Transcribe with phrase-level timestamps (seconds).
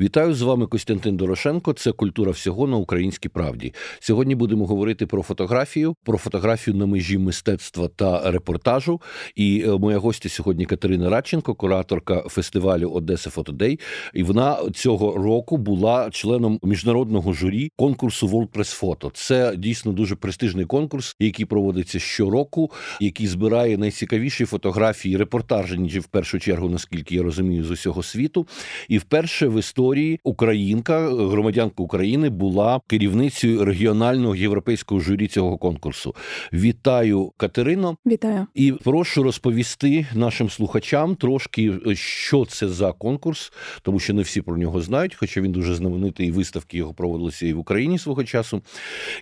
[0.00, 1.72] Вітаю з вами Костянтин Дорошенко.
[1.72, 3.74] Це культура всього на українській правді.
[3.98, 9.00] Сьогодні будемо говорити про фотографію, про фотографію на межі мистецтва та репортажу.
[9.34, 13.80] І е, моя гостя сьогодні Катерина Радченко, кураторка фестивалю Одеса Фотодей.
[14.14, 19.10] І вона цього року була членом міжнародного журі конкурсу World Press Photo.
[19.14, 22.70] Це дійсно дуже престижний конкурс, який проводиться щороку,
[23.00, 28.46] який збирає найцікавіші фотографії, репортажі в першу чергу, наскільки я розумію, з усього світу.
[28.88, 36.14] І вперше в історії історії Українка, громадянка України, була керівницею регіонального європейського журі цього конкурсу.
[36.52, 37.96] Вітаю, Катерино.
[38.06, 44.42] Вітаю і прошу розповісти нашим слухачам трошки, що це за конкурс, тому що не всі
[44.42, 48.24] про нього знають, хоча він дуже знаменитий, і виставки його проводилися і в Україні свого
[48.24, 48.62] часу.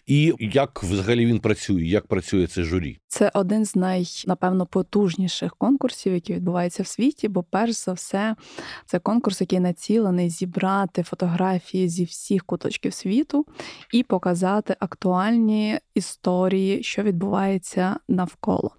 [0.06, 2.98] І як взагалі він працює, як працює це журі?
[3.08, 7.28] Це один з най, напевно, потужніших конкурсів, які відбуваються в світі.
[7.28, 8.36] Бо, перш за все,
[8.86, 13.46] це конкурс, який націлений зібрати зібрати фотографії зі всіх куточків світу
[13.92, 18.70] і показати актуальні історії, що відбувається навколо.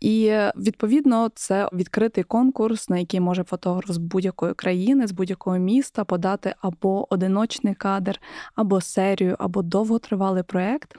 [0.00, 6.04] І відповідно це відкритий конкурс, на який може фотограф з будь-якої країни, з будь-якого міста
[6.04, 8.20] подати або одиночний кадр,
[8.54, 10.94] або серію, або довготривалий проект.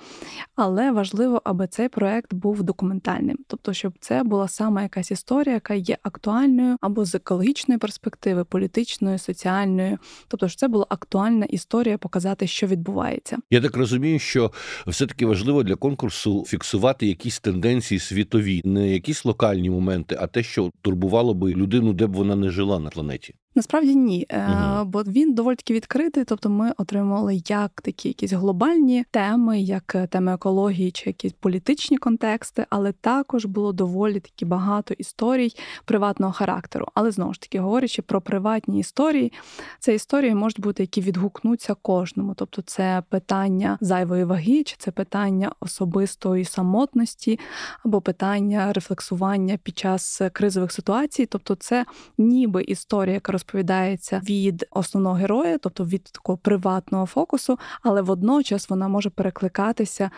[0.55, 5.73] Але важливо, аби цей проект був документальним, тобто, щоб це була саме якась історія, яка
[5.73, 12.47] є актуальною або з екологічної перспективи, політичної, соціальної, Тобто ж це була актуальна історія показати,
[12.47, 13.37] що відбувається.
[13.51, 14.51] Я так розумію, що
[14.87, 20.43] все таки важливо для конкурсу фіксувати якісь тенденції світові, не якісь локальні моменти, а те,
[20.43, 23.35] що турбувало би людину, де б вона не жила на планеті.
[23.55, 24.85] Насправді ні, угу.
[24.85, 26.23] бо він доволі таки відкритий.
[26.23, 31.97] Тобто, ми отримали як такі якісь глобальні теми, як е, теми екології чи якісь політичні
[31.97, 36.87] контексти, але також було доволі таки багато історій приватного характеру.
[36.93, 39.31] Але знову ж таки, говорячи про приватні історії,
[39.79, 42.33] це історії можуть бути, які відгукнуться кожному.
[42.33, 47.39] Тобто, це питання зайвої ваги, чи це питання особистої самотності,
[47.85, 51.25] або питання рефлексування під час кризових ситуацій.
[51.25, 51.85] Тобто, це
[52.17, 58.87] ніби історія, яка розповідається від основного героя, тобто від такого приватного фокусу, але водночас вона
[58.87, 60.11] може перекликатися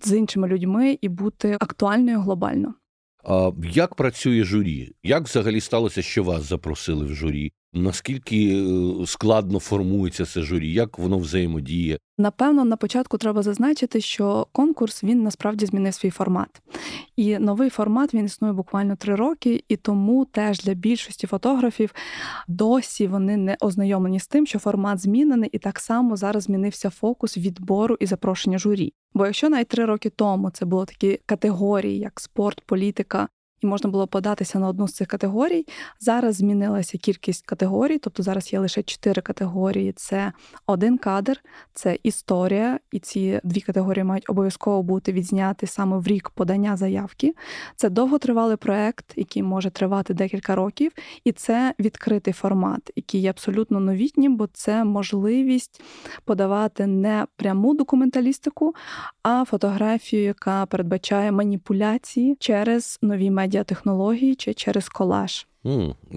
[0.00, 2.74] з іншими людьми і бути актуальною глобально.
[3.24, 4.92] А як працює журі?
[5.02, 7.52] Як взагалі сталося, що вас запросили в журі?
[7.72, 10.72] Наскільки е, складно формується це журі?
[10.72, 11.98] Як воно взаємодіє?
[12.22, 16.62] Напевно, на початку треба зазначити, що конкурс він насправді змінив свій формат.
[17.16, 21.94] І новий формат він існує буквально три роки, і тому теж для більшості фотографів
[22.48, 27.38] досі вони не ознайомлені з тим, що формат змінений, і так само зараз змінився фокус
[27.38, 28.92] відбору і запрошення журі.
[29.14, 33.28] Бо якщо навіть три роки тому це було такі категорії, як спорт, політика,
[33.62, 35.66] і можна було податися на одну з цих категорій.
[36.00, 40.32] Зараз змінилася кількість категорій, тобто зараз є лише чотири категорії: це
[40.66, 41.40] один кадр,
[41.74, 47.34] це історія, і ці дві категорії мають обов'язково бути відзняті саме в рік подання заявки.
[47.76, 50.92] Це довготривалий проект, який може тривати декілька років,
[51.24, 55.82] і це відкритий формат, який є абсолютно новітнім, бо це можливість
[56.24, 58.74] подавати не пряму документалістику,
[59.22, 65.46] а фотографію, яка передбачає маніпуляції через нові медіа медіатехнології чи через колаж.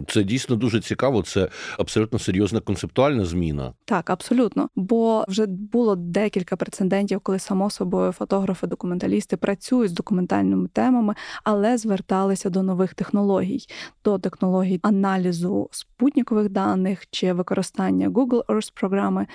[0.07, 1.23] Це дійсно дуже цікаво.
[1.23, 3.73] Це абсолютно серйозна концептуальна зміна.
[3.85, 4.69] Так, абсолютно.
[4.75, 11.77] Бо вже було декілька прецедентів, коли само собою фотографи, документалісти працюють з документальними темами, але
[11.77, 13.67] зверталися до нових технологій,
[14.05, 19.27] до технологій аналізу спутникових даних чи використання Google Earth програми.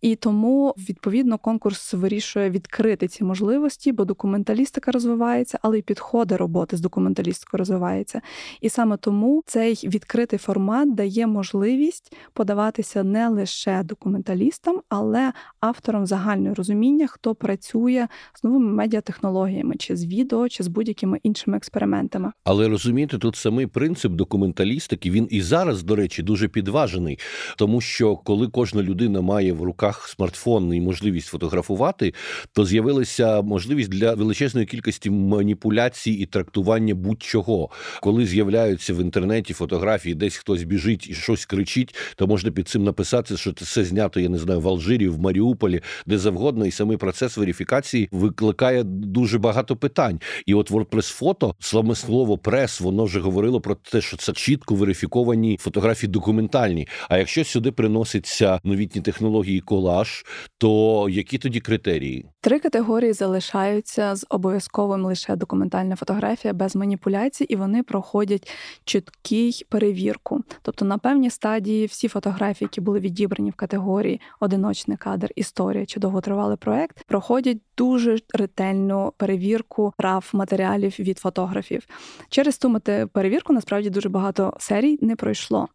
[0.00, 6.76] І тому відповідно конкурс вирішує відкрити ці можливості, бо документалістика розвивається, але й підходи роботи
[6.76, 8.20] з документалістикою розвиваються.
[8.60, 16.54] І саме тому цей відкритий формат дає можливість подаватися не лише документалістам, але авторам загального
[16.54, 22.32] розуміння, хто працює з новими медіатехнологіями, чи з відео, чи з будь-якими іншими експериментами.
[22.44, 27.18] Але розумієте, тут самий принцип документалістики він і зараз, до речі, дуже підважений,
[27.56, 32.14] тому що коли кожна людина має в руках смартфон і можливість фотографувати,
[32.52, 37.70] то з'явилася можливість для величезної кількості маніпуляцій і трактування будь-чого,
[38.00, 42.68] коли з'являються в інтернеті інтернеті фотографії, десь хтось біжить і щось кричить, то можна під
[42.68, 46.66] цим написати, що це все знято, я не знаю, в Алжирі, в Маріуполі, де завгодно,
[46.66, 50.20] і самий процес верифікації викликає дуже багато питань.
[50.46, 54.74] І от WordPress фото, саме слово прес, воно вже говорило про те, що це чітко
[54.74, 56.88] верифіковані фотографії документальні.
[57.08, 60.24] А якщо сюди приносяться новітні технології колаж,
[60.58, 62.26] то які тоді критерії?
[62.40, 68.50] Три категорії залишаються з обов'язковим лише документальна фотографія без маніпуляцій, і вони проходять
[68.84, 70.44] чітко швидкий перевірку.
[70.62, 76.00] Тобто на певній стадії всі фотографії, які були відібрані в категорії одиночний кадр, історія чи
[76.00, 81.86] довготривалий проект, проходять дуже ретельну перевірку прав матеріалів від фотографів.
[82.28, 82.80] Через ту
[83.12, 85.68] перевірку насправді дуже багато серій не пройшло.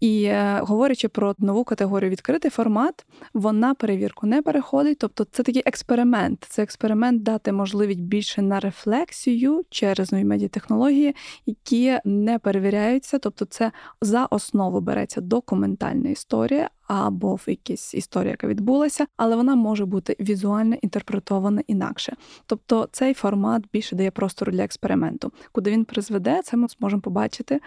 [0.00, 4.98] І е, говорячи про нову категорію відкритий формат, вона перевірку не переходить.
[4.98, 6.46] Тобто це такий експеримент.
[6.48, 11.14] Це експеримент дати можливість більше на рефлексію через нові медіатехнології,
[11.46, 12.38] які не
[12.86, 13.18] перевіряються.
[13.18, 19.56] Тобто, це за основу береться документальна історія, або в якійсь історії, яка відбулася, але вона
[19.56, 22.16] може бути візуально інтерпретована інакше.
[22.46, 25.32] Тобто цей формат більше дає простору для експерименту.
[25.52, 27.60] Куди він призведе, це ми зможемо побачити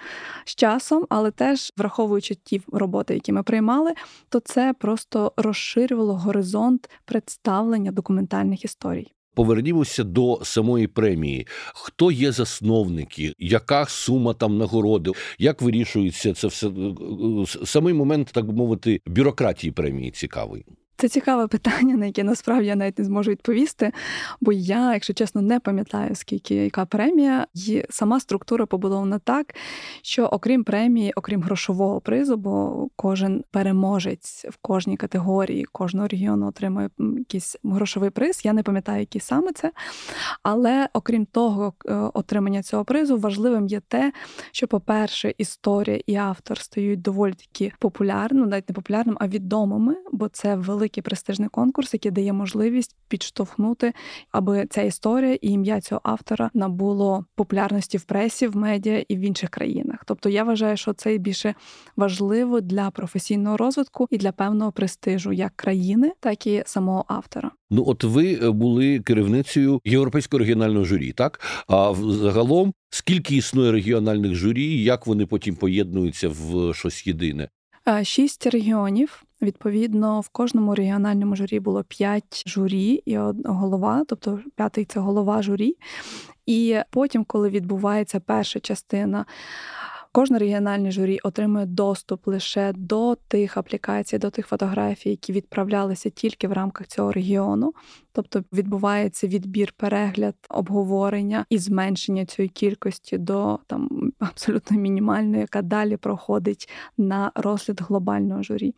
[0.45, 3.93] з часом, але теж враховуючи ті роботи, які ми приймали,
[4.29, 9.18] то це просто розширювало горизонт представлення документальних історій.
[9.35, 11.47] Повернімося до самої премії.
[11.73, 16.71] Хто є засновники, яка сума там нагороди, як вирішується це все
[17.65, 20.65] самий момент, так би мовити, бюрократії премії цікавий.
[20.99, 23.91] Це цікаве питання, на яке насправді я навіть не зможу відповісти.
[24.41, 29.55] Бо я, якщо чесно, не пам'ятаю, скільки яка премія, і сама структура побудована так,
[30.01, 36.89] що окрім премії, окрім грошового призу, бо кожен переможець в кожній категорії кожного регіону отримує
[37.17, 38.41] якийсь грошовий приз.
[38.43, 39.71] Я не пам'ятаю, який саме це.
[40.43, 44.13] Але окрім того, е, отримання цього призу, важливим є те,
[44.51, 50.27] що, по-перше, історія і автор стають доволі таки популярними, навіть не популярним, а відомими, бо
[50.27, 53.93] це великий великий престижний конкурс, який дає можливість підштовхнути,
[54.31, 59.19] аби ця історія і ім'я цього автора набуло популярності в пресі, в медіа і в
[59.19, 60.03] інших країнах.
[60.05, 61.55] Тобто я вважаю, що це більше
[61.95, 67.51] важливо для професійного розвитку і для певного престижу як країни, так і самого автора.
[67.69, 74.35] Ну, от ви е, були керівницею європейського регіонального журі, так а загалом скільки існує регіональних
[74.35, 77.49] журі, як вони потім поєднуються в щось єдине?
[77.89, 79.23] Е, шість регіонів.
[79.41, 85.77] Відповідно, в кожному регіональному журі було п'ять журі і голова, тобто п'ятий це голова журі.
[86.45, 89.25] І потім, коли відбувається перша частина.
[90.11, 96.47] Кожне регіональне журі отримує доступ лише до тих аплікацій, до тих фотографій, які відправлялися тільки
[96.47, 97.73] в рамках цього регіону.
[98.11, 105.97] Тобто відбувається відбір, перегляд, обговорення і зменшення цієї кількості до там абсолютно мінімальної, яка далі
[105.97, 108.75] проходить на розгляд глобального журі.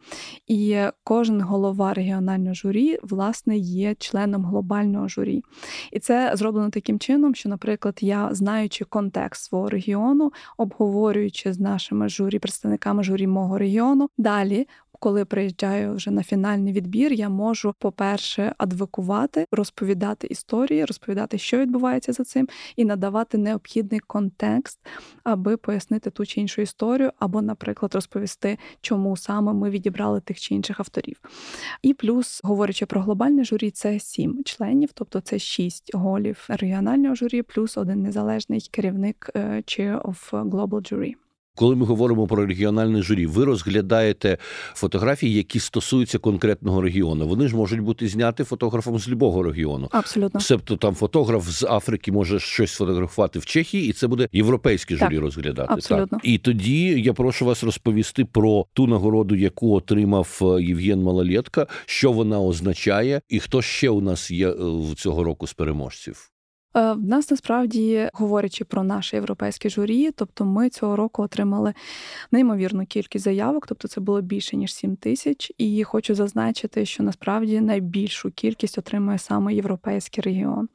[0.47, 5.43] І кожен голова регіонального журі, власне, є членом глобального журі.
[5.91, 10.31] І це зроблено таким чином, що, наприклад, я, знаючи контекст свого регіону,
[11.21, 14.67] обговорюючи з нашими журі, представниками журі мого регіону, далі
[15.01, 22.13] коли приїжджаю вже на фінальний відбір, я можу, по-перше, адвокувати, розповідати історії, розповідати, що відбувається
[22.13, 24.79] за цим, і надавати необхідний контекст,
[25.23, 30.55] аби пояснити ту чи іншу історію, або, наприклад, розповісти, чому саме ми відібрали тих чи
[30.55, 31.21] інших авторів.
[31.81, 37.41] І плюс, говорячи про глобальне журі, це сім членів, тобто це шість голів регіонального журі,
[37.41, 41.10] плюс один незалежний керівник е, Chair of Global Jury.
[41.55, 44.37] Коли ми говоримо про регіональне журі, ви розглядаєте
[44.73, 47.27] фотографії, які стосуються конкретного регіону.
[47.27, 49.87] Вони ж можуть бути зняті фотографом з любого регіону.
[49.91, 54.95] Абсолютно, Себто там фотограф з Африки може щось фотографувати в Чехії, і це буде європейське
[54.95, 55.73] журі так, розглядати.
[55.73, 56.17] Абсолютно.
[56.17, 56.27] Так.
[56.29, 62.11] І тоді я прошу вас розповісти про ту нагороду, яку отримав е, Євген Малолєтка, що
[62.11, 64.55] вона означає, і хто ще у нас є е,
[64.95, 66.31] цього року з переможців.
[66.75, 71.73] Е, в нас насправді говорячи про наше європейське журі, тобто ми цього року отримали
[72.31, 75.51] неймовірну кількість заявок, тобто це було більше ніж 7 тисяч.
[75.57, 80.69] І хочу зазначити, що насправді найбільшу кількість отримує саме європейський регіон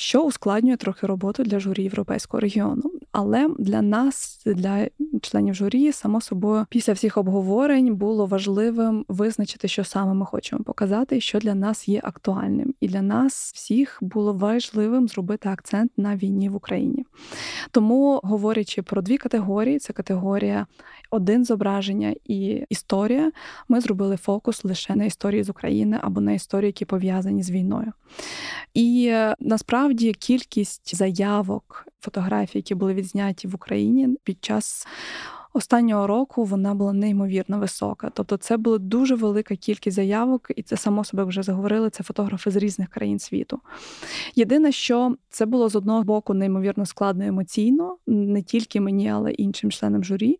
[0.00, 2.82] що ускладнює трохи роботу для журі європейського регіону.
[3.12, 4.88] Але для нас, для
[5.22, 11.20] членів журі, само собою, після всіх обговорень було важливим визначити, що саме ми хочемо показати,
[11.20, 12.74] що для нас є актуальним.
[12.80, 17.04] І для нас всіх було важливим зробити акцент на війні в Україні.
[17.70, 20.66] Тому, говорячи про дві категорії: це категорія
[21.10, 23.32] один зображення і історія.
[23.68, 27.92] Ми зробили фокус лише на історії з України або на історії, які пов'язані з війною.
[28.74, 34.86] І е, насправді кількість заявок, фотографій, які були відзняті в Україні під час
[35.52, 38.10] останнього року вона була неймовірно висока.
[38.14, 41.90] Тобто, це була дуже велика кількість заявок, і це само себе вже заговорили.
[41.90, 43.60] Це фотографи з різних країн світу.
[44.34, 49.34] Єдине, що це було з одного боку неймовірно складно емоційно, не тільки мені, але й
[49.38, 50.38] іншим членам журі.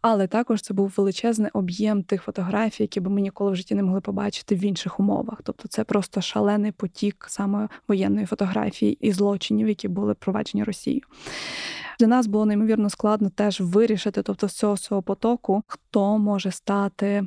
[0.00, 3.82] Але також це був величезний об'єм тих фотографій, які би ми ніколи в житті не
[3.82, 5.40] могли побачити в інших умовах.
[5.44, 11.02] Тобто, це просто шалений потік саме воєнної фотографії і злочинів, які були проваджені Росією.
[12.00, 17.26] Для нас було неймовірно складно теж вирішити, тобто з цього всього потоку, хто може стати.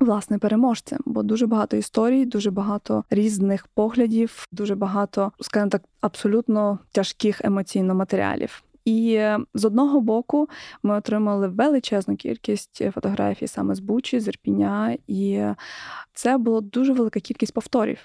[0.00, 6.78] Власне, переможцем, бо дуже багато історій, дуже багато різних поглядів, дуже багато, скажімо так, абсолютно
[6.92, 8.62] тяжких емоційно матеріалів.
[8.84, 9.20] І
[9.54, 10.48] з одного боку
[10.82, 15.44] ми отримали величезну кількість фотографій саме з Бучі, з Ірпіня, і
[16.14, 17.98] це була дуже велика кількість повторів.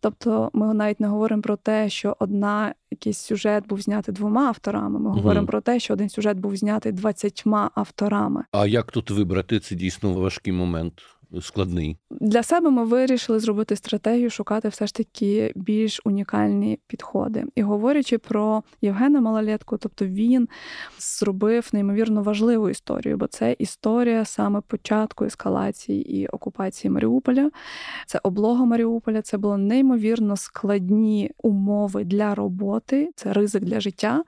[0.00, 4.98] Тобто ми навіть не говоримо про те, що одна якийсь сюжет був знятий двома авторами.
[4.98, 5.16] Ми угу.
[5.16, 8.44] говоримо про те, що один сюжет був знятий двадцятьма авторами.
[8.52, 11.02] А як тут вибрати це дійсно важкий момент?
[11.40, 11.96] Складний.
[12.10, 17.44] Для себе ми вирішили зробити стратегію, шукати все ж таки більш унікальні підходи.
[17.54, 20.48] І говорячи про Євгена Малолетку, тобто він
[20.98, 27.50] зробив неймовірно важливу історію, бо це історія саме початку ескалації і окупації Маріуполя.
[28.06, 34.24] Це облога Маріуполя, це було неймовірно складні умови для роботи, це ризик для життя.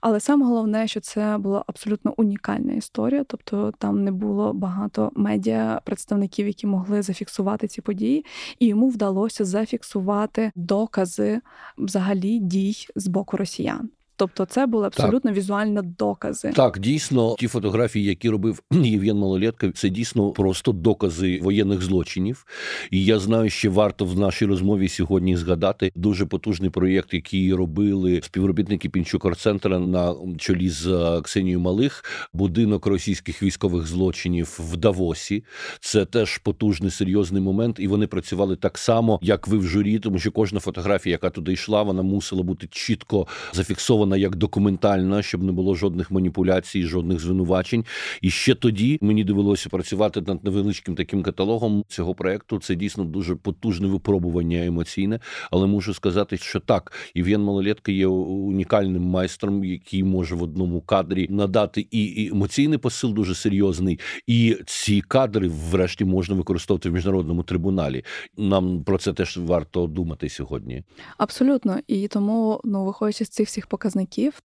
[0.00, 5.80] Але саме головне, що це була абсолютно унікальна історія, тобто там не було багато медіа
[5.84, 8.24] представників свідків, які могли зафіксувати ці події,
[8.58, 11.40] і йому вдалося зафіксувати докази
[11.78, 13.90] взагалі дій з боку росіян.
[14.18, 15.36] Тобто, це були абсолютно так.
[15.36, 16.52] візуально докази.
[16.56, 22.46] Так, дійсно, ті фотографії, які робив Євген Малолетка, це дійсно просто докази воєнних злочинів.
[22.90, 28.20] І я знаю, що варто в нашій розмові сьогодні згадати дуже потужний проєкт, який робили
[28.24, 35.44] співробітники Пінчукар-центра на чолі з е, Ксенією Малих, будинок російських військових злочинів в Давосі.
[35.80, 40.18] Це теж потужний серйозний момент, і вони працювали так само, як ви в журі, тому
[40.18, 45.42] що кожна фотографія, яка туди йшла, вона мусила бути чітко зафіксована вона як документальна, щоб
[45.42, 47.84] не було жодних маніпуляцій, жодних звинувачень.
[48.22, 52.58] І ще тоді мені довелося працювати над невеличким таким каталогом цього проекту.
[52.58, 55.20] Це дійсно дуже потужне випробування емоційне.
[55.50, 61.26] Але можу сказати, що так, Євген Малолетка є унікальним майстром, який може в одному кадрі
[61.30, 68.04] надати і емоційний посил дуже серйозний, і ці кадри, врешті, можна використовувати в міжнародному трибуналі.
[68.36, 70.82] Нам про це теж варто думати сьогодні.
[71.18, 74.42] Абсолютно, і тому, ну виходячи з цих всіх показників, показників.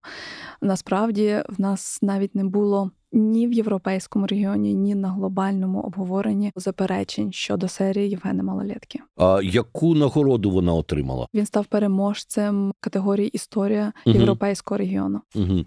[0.62, 7.32] Насправді в нас навіть не було ні в європейському регіоні, ні на глобальному обговоренні заперечень
[7.32, 9.00] щодо серії Євгена Малолетки.
[9.18, 11.28] А яку нагороду вона отримала?
[11.34, 14.18] Він став переможцем категорії історія угу.
[14.18, 15.22] європейського регіону.
[15.36, 15.66] Угу.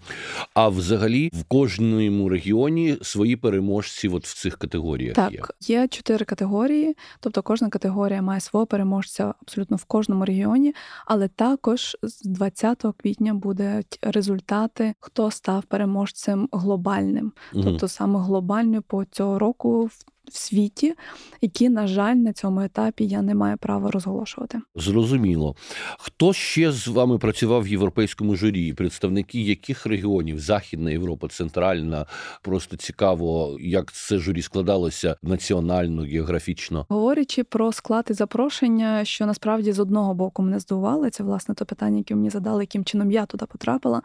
[0.53, 5.81] А взагалі в кожному регіоні свої переможці, от в цих категоріях так, є?
[5.81, 10.73] є чотири категорії, тобто кожна категорія має свого переможця абсолютно в кожному регіоні,
[11.05, 17.31] але також з 20 квітня будуть результати, хто став переможцем глобальним.
[17.53, 19.89] Тобто саме глобально по цього року
[20.31, 20.93] в світі,
[21.41, 24.61] які, на жаль, на цьому етапі я не маю права розголошувати.
[24.75, 25.55] Зрозуміло.
[25.99, 28.73] Хто ще з вами працював в європейському журі?
[28.73, 30.39] Представники яких регіонів?
[30.39, 32.05] Західна Європа, Центральна?
[32.41, 36.85] Просто цікаво, як це журі складалося національно, географічно.
[36.89, 41.65] Говорячи про склад і запрошення, що насправді з одного боку мене здивувало, це власне то
[41.65, 44.01] питання, яке мені задали, яким чином я туди потрапила.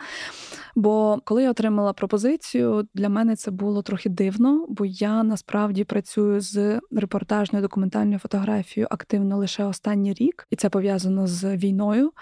[0.76, 6.11] Бо коли я отримала пропозицію, для мене це було трохи дивно, бо я насправді працюю
[6.12, 12.12] працюю з репортажною документальною фотографією активно лише останній рік, і це пов'язано з війною.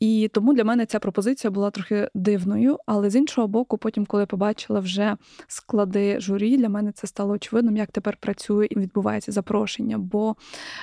[0.00, 2.78] І тому для мене ця пропозиція була трохи дивною.
[2.86, 7.76] Але з іншого боку, потім, коли побачила вже склади журі, для мене це стало очевидним,
[7.76, 9.98] як тепер працює і відбувається запрошення.
[9.98, 10.36] Бо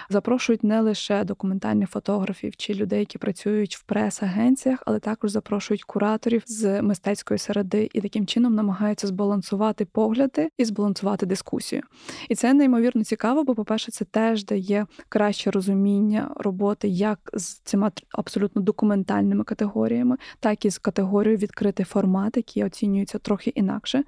[0.10, 6.44] запрошують не лише документальних фотографів чи людей, які працюють в прес-агенціях, але також запрошують кураторів
[6.46, 11.82] з мистецької середи і таким чином намагаються збалансувати погляди і збалансувати дискусію.
[12.30, 17.92] І це неймовірно цікаво, бо, по-перше, це теж дає краще розуміння роботи, як з цими
[18.12, 24.04] абсолютно документальними документальними категоріями, так і з категорією відкритий формат, які оцінюються трохи інакше.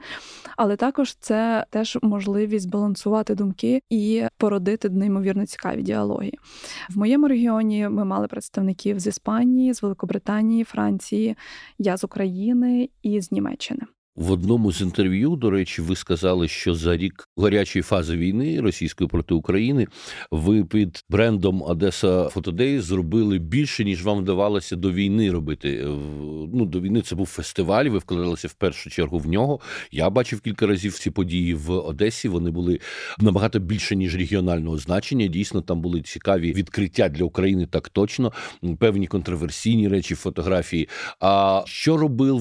[0.57, 6.31] Але також це теж можливість збалансувати думки і породити неймовірно цікаві діалоги.
[6.89, 11.35] В моєму регіоні ми мали представників з Іспанії, з Великобританії, Франції,
[11.77, 13.92] я з України і з Німеччини.
[14.15, 19.07] В одному з інтерв'ю, до речі, ви сказали, що за рік гарячої фази війни російської
[19.07, 19.87] проти України
[20.31, 25.83] ви під брендом Одеса Фотодей зробили більше, ніж вам вдавалося до війни робити.
[26.53, 27.85] Ну, до війни це був фестиваль.
[27.85, 29.59] Ви вкладалися в першу чергу в нього.
[29.91, 32.27] Я бачив кілька разів ці події в Одесі.
[32.27, 32.79] Вони були
[33.19, 35.27] набагато більше ніж регіонального значення.
[35.27, 38.31] Дійсно, там були цікаві відкриття для України, так точно,
[38.79, 40.89] певні контроверсійні речі, фотографії.
[41.19, 42.39] А що робив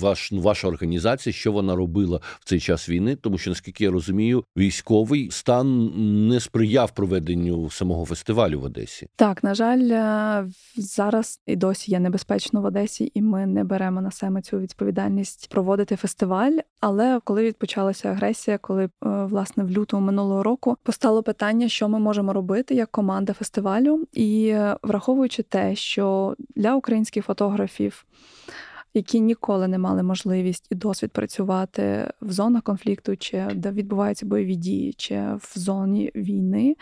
[0.00, 0.57] ваш ну, ваш?
[0.58, 5.30] Ваша організація, що вона робила в цей час війни, тому що наскільки я розумію, військовий
[5.30, 5.92] стан
[6.28, 9.08] не сприяв проведенню самого фестивалю в Одесі.
[9.16, 14.00] Так, на жаль, е, зараз і досі є небезпечно в Одесі, і ми не беремо
[14.00, 16.58] на себе цю відповідальність проводити фестиваль.
[16.80, 21.98] Але коли відпочалася агресія, коли е, власне в лютому минулого року постало питання, що ми
[21.98, 28.06] можемо робити як команда фестивалю, і е, враховуючи те, що для українських фотографів
[28.94, 34.56] які ніколи не мали можливість і досвід працювати в зонах конфлікту, чи де відбуваються бойові
[34.56, 36.76] дії, чи в зоні війни,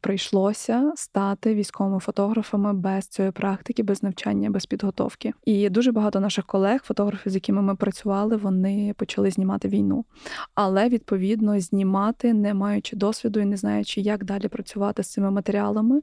[0.00, 5.32] прийшлося стати військовими фотографами без цієї практики, без навчання, без підготовки.
[5.44, 10.04] І дуже багато наших колег, фотографів, з якими ми працювали, вони почали знімати війну,
[10.54, 16.00] але відповідно знімати, не маючи досвіду і не знаючи, як далі працювати з цими матеріалами.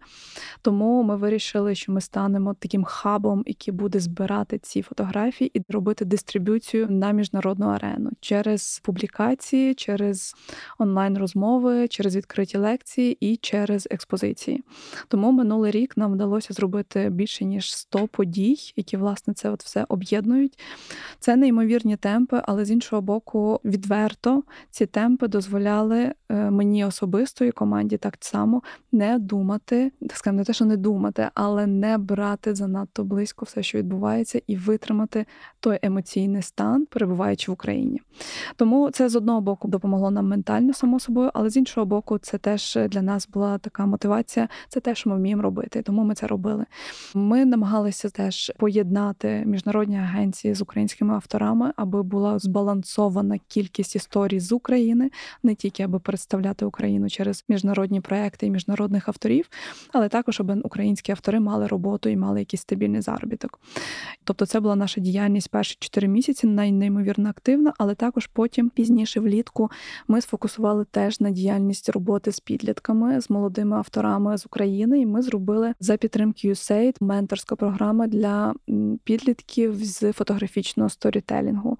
[0.61, 6.05] Тому ми вирішили, що ми станемо таким хабом, який буде збирати ці фотографії і робити
[6.05, 10.35] дистриб'юцію на міжнародну арену через публікації, через
[10.77, 14.63] онлайн-розмови, через відкриті лекції і через експозиції.
[15.07, 19.85] Тому минулий рік нам вдалося зробити більше ніж 100 подій, які власне це от все
[19.89, 20.59] об'єднують.
[21.19, 27.51] Це неймовірні темпи, але з іншого боку, відверто ці темпи дозволяли е, мені особисто і
[27.51, 33.03] команді так само не думати, так не те, що не думати, але не брати занадто
[33.03, 35.25] близько все, що відбувається, і витримати
[35.59, 38.01] той емоційний стан, перебуваючи в Україні.
[38.55, 42.37] Тому це з одного боку допомогло нам ментально, само собою, але з іншого боку, це
[42.37, 44.47] теж для нас була така мотивація.
[44.69, 45.81] Це те, що ми вміємо робити.
[45.81, 46.65] Тому ми це робили.
[47.13, 54.51] Ми намагалися теж поєднати міжнародні агенції з українськими авторами, аби була збалансована кількість історій з
[54.51, 55.11] України,
[55.43, 59.49] не тільки аби представляти Україну через міжнародні проекти і міжнародних авторів,
[59.93, 63.59] але також аби українські автори мали роботу і мали якийсь стабільний заробіток.
[64.23, 69.19] Тобто, це була наша діяльність діяльність перші 4 місяці неймовірно активна, але також потім пізніше
[69.19, 69.71] влітку
[70.07, 74.99] ми сфокусували теж на діяльність роботи з підлітками, з молодими авторами з України.
[74.99, 78.53] І ми зробили за підтримки USAID менторська програма для
[79.03, 81.77] підлітків з фотографічного сторітелінгу.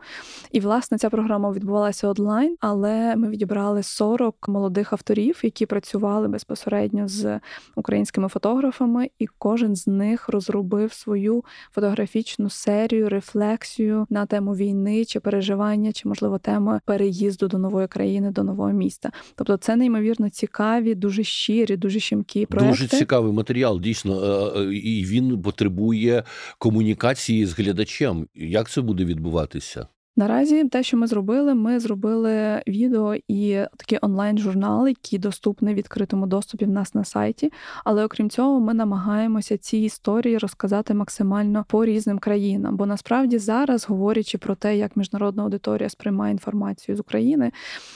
[0.52, 7.08] І власне ця програма відбувалася онлайн, але ми відібрали 40 молодих авторів, які працювали безпосередньо
[7.08, 7.40] з
[7.76, 15.20] українськими фотографами, і кожен з них розробив свою фотографічну серію рефлексію на тему війни чи
[15.20, 19.12] переживання, чи можливо теми переїзду до нової країни, до нового міста.
[19.36, 22.72] Тобто, це неймовірно цікаві, дуже щирі, дуже щемкі проекти.
[22.72, 26.24] Дуже цікавий матеріал, дійсно, е, е, і він потребує
[26.58, 28.28] комунікації з глядачем.
[28.36, 29.88] Як це буде відбуватися?
[30.20, 36.28] Наразі те, що ми зробили, ми зробили відео і такий онлайн-журнал, який доступний в відкритому
[36.28, 37.52] доступі в нас на сайті.
[37.86, 42.78] Але окрім цього, ми намагаємося ці історії розказати максимально по різним країнам.
[42.78, 47.52] Бо насправді зараз, говорячи про те, як міжнародна аудиторія сприймає інформацію з України,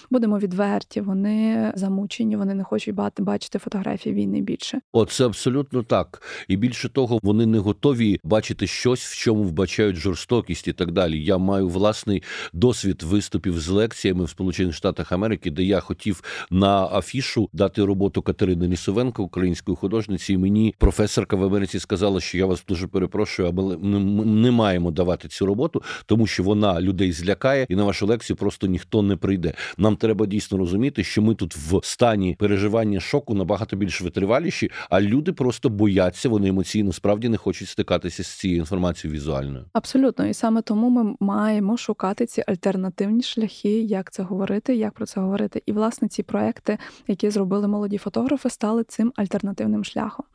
[0.09, 1.01] будемо відверті.
[1.01, 4.81] Вони замучені, вони не хочуть бачити фотографії війни більше.
[4.91, 6.21] О, це абсолютно так.
[6.47, 11.23] І більше того, вони не готові бачити щось, в чому вбачають жорстокість і так далі.
[11.23, 12.23] Я маю власний власний
[12.53, 18.21] досвід виступів з лекціями в Сполучених Штатах Америки, де я хотів на афішу дати роботу
[18.21, 20.33] Катерини Лісовенко, української художниці.
[20.33, 24.91] І мені професорка в Америці сказала, що я вас дуже перепрошую, але ми не маємо
[24.91, 29.15] давати цю роботу, тому що вона людей злякає, і на вашу лекцію просто ніхто не
[29.15, 29.53] прийде.
[29.77, 35.01] Нам треба дійсно розуміти, що ми тут в стані переживання шоку набагато більш витриваліші, а
[35.01, 39.65] люди просто бояться, вони емоційно справді не хочуть стикатися з цією інформацією візуальною.
[39.73, 44.93] Абсолютно, і саме тому ми маємо шукати шукати ці альтернативні шляхи, як це говорити, як
[44.93, 45.63] про це говорити.
[45.65, 46.77] І власне ці проекти,
[47.07, 50.25] які зробили молоді фотографи, стали цим альтернативним шляхом.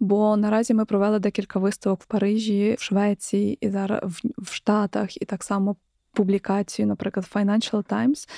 [0.00, 4.00] Бо наразі ми провели декілька виставок в Парижі, в Швеції і зараз
[4.38, 5.76] в Штатах, і так само
[6.12, 8.28] публікацію, наприклад, Financial Times,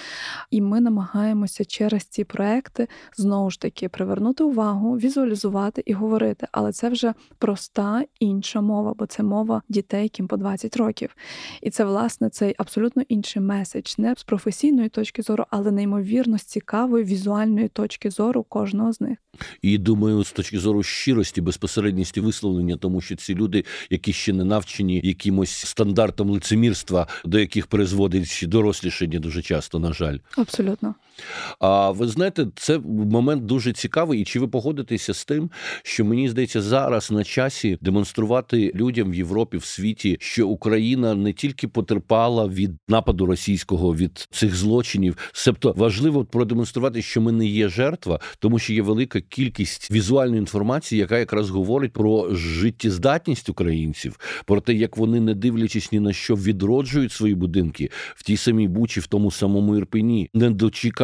[0.51, 6.47] і ми намагаємося через ці проекти знову ж таки привернути увагу, візуалізувати і говорити.
[6.53, 11.17] Але це вже проста інша мова, бо це мова дітей, яким по 20 років.
[11.63, 16.43] І це, власне, цей абсолютно інший меседж, не з професійної точки зору, але неймовірно з
[16.43, 19.19] цікавої візуальної точки зору кожного з них.
[19.63, 24.45] І думаю, з точки зору щирості, безпосередністі висловлення, тому що ці люди, які ще не
[24.45, 30.95] навчені якимось стандартам лицемірства, до яких призводить дорослішання дуже часто, на жаль, абсолютно.
[31.59, 34.21] А ви знаєте, це момент дуже цікавий.
[34.21, 35.51] І чи ви погодитеся з тим,
[35.83, 41.33] що мені здається зараз на часі демонструвати людям в Європі в світі, що Україна не
[41.33, 47.69] тільки потерпала від нападу російського від цих злочинів, себто важливо продемонструвати, що ми не є
[47.69, 54.61] жертва, тому що є велика кількість візуальної інформації, яка якраз говорить про життєздатність українців, про
[54.61, 59.01] те, як вони, не дивлячись ні на що, відроджують свої будинки в тій самій Бучі,
[59.01, 60.51] в тому самому Ірпені, не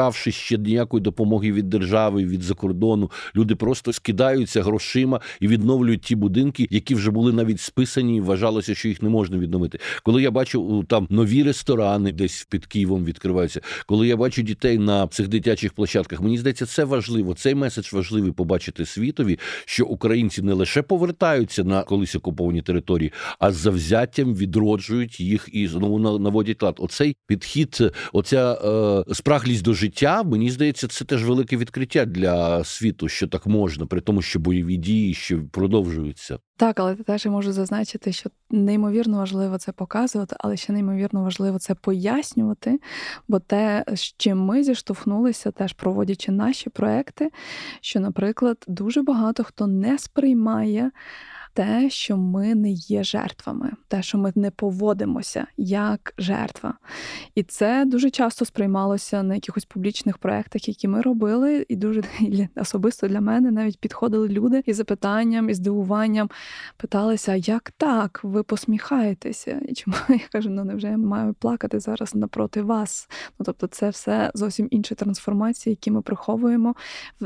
[0.09, 6.17] дочекавши ще ніякої допомоги від держави, від закордону, люди просто скидаються грошима і відновлюють ті
[6.17, 9.79] будинки, які вже були навіть списані, і вважалося, що їх не можна відновити.
[10.03, 15.07] Коли я бачу там нові ресторани, десь під Києвом відкриваються, коли я бачу дітей на
[15.09, 17.35] цих дитячих площадках, мені здається, це важливо.
[17.35, 23.53] Цей меседж важливий побачити світові, що українці не лише повертаються на колись окуповані території, а
[23.53, 26.77] з завзяттям відроджують їх і знову наводять лад.
[26.79, 29.88] Оцей підхід, оця е, спраглість до життя.
[30.25, 34.77] Мені здається, це теж велике відкриття для світу, що так можна, при тому, що бойові
[34.77, 36.39] дії ще продовжуються.
[36.57, 41.59] Так, але теж я можу зазначити, що неймовірно важливо це показувати, але ще неймовірно важливо
[41.59, 42.81] це пояснювати.
[43.29, 47.31] Бо те, з чим ми зіштовхнулися, теж проводячи наші проекти,
[47.81, 50.91] що, наприклад, дуже багато хто не сприймає
[51.59, 56.75] те, що ми не є жертвами, те, що ми не поводимося як жертва.
[57.35, 62.03] І це дуже часто сприймалося на якихось публічних проєктах, які ми робили, і дуже
[62.57, 66.31] особисто для мене навіть підходили люди із запитанням, і здивуванням
[66.77, 69.61] питалися, як так, ви посміхаєтеся?
[69.69, 73.09] І чому я кажу, ну невже я маю плакати зараз напроти вас?
[73.39, 76.75] Ну тобто, це все зовсім інші трансформації, які ми приховуємо.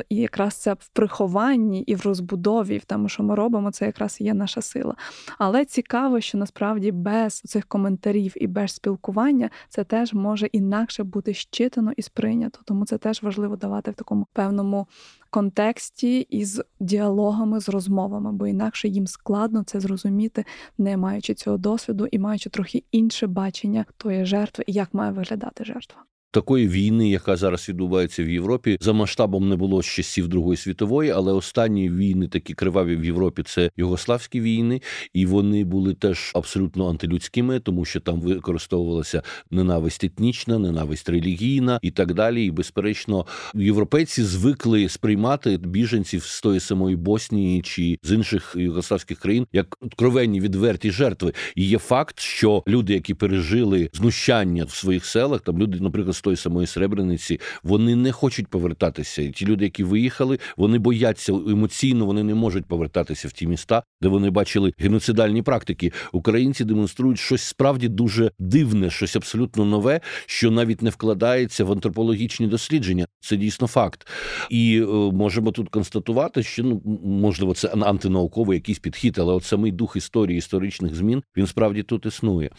[0.09, 4.22] І якраз це в прихованні і в розбудові, в тому, що ми робимо, це якраз
[4.23, 4.95] є наша сила.
[5.39, 11.35] Але цікаво, що насправді без цих коментарів і без спілкування це теж може інакше бути
[11.35, 12.61] щитано і сприйнято.
[12.65, 14.87] Тому це теж важливо давати в такому певному
[15.31, 20.45] контексті із діалогами, з розмовами, бо інакше їм складно це зрозуміти,
[20.79, 25.65] не маючи цього досвіду і маючи трохи інше бачення тої жертви і як має виглядати
[25.65, 30.57] жертва такої війни, яка зараз відбувається в Європі, за масштабом не було з часів Другої
[30.57, 36.33] світової, але останні війни такі криваві в Європі це югославські війни, і вони були теж
[36.35, 42.47] абсолютно антилюдськими, тому що там використовувалася ненависть етнічна, ненависть релігійна і так далі.
[42.47, 49.47] І безперечно, європейці звикли сприймати біженців з тої самої Боснії чи з інших югославських країн
[49.53, 51.33] як откровенні відверті жертви.
[51.57, 56.37] І є факт, що люди, які пережили знущання в своїх селах, там люди, наприклад тої
[56.37, 59.23] самої Сребрениці, вони не хочуть повертатися.
[59.23, 63.83] І ті люди, які виїхали, вони бояться емоційно, вони не можуть повертатися в ті міста,
[64.01, 65.93] де вони бачили геноцидальні практики.
[66.13, 72.47] Українці демонструють щось справді дуже дивне, щось абсолютно нове, що навіть не вкладається в антропологічні
[72.47, 73.07] дослідження.
[73.21, 74.07] Це дійсно факт.
[74.51, 79.73] І е, можемо тут констатувати, що ну можливо це антинауковий якийсь підхід, але от самий
[79.73, 82.51] дух історії історичних змін він справді тут існує.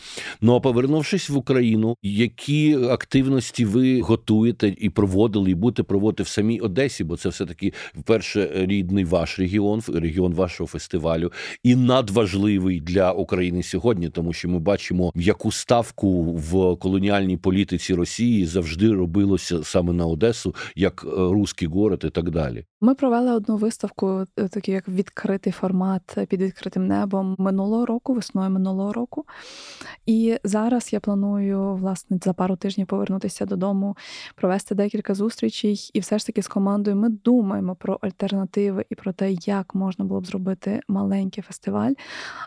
[0.41, 6.23] Ну а повернувшись в Україну, які активності діяльності ви готуєте і проводили, і будете проводити
[6.23, 11.31] в самій Одесі, бо це все таки вперше рідний ваш регіон, регіон вашого фестивалю,
[11.63, 18.45] і надважливий для України сьогодні, тому що ми бачимо, яку ставку в колоніальній політиці Росії
[18.45, 22.65] завжди робилося саме на Одесу, як е, руський город і так далі.
[22.81, 28.49] Ми провели одну виставку, е, такий як відкритий формат під відкритим небом минулого року, весною
[28.49, 29.25] минулого року.
[30.05, 33.97] І зараз я планую власне за пару тижнів повернутися додому,
[34.35, 39.13] провести декілька зустрічей, і все ж таки з командою ми думаємо про альтернативи і про
[39.13, 41.93] те, як можна було б зробити маленький фестиваль,